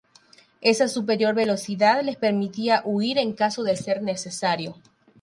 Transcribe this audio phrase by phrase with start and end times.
[0.61, 4.75] Esa superior velocidad les permitía huir en caso de ser necesario.